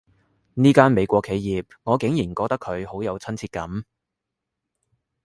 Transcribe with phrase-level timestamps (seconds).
[0.55, 3.83] 呢間美國企業，我竟然覺得佢好有親切感